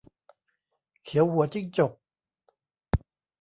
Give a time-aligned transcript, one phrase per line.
[1.03, 1.91] เขียวหัวจิ้งจก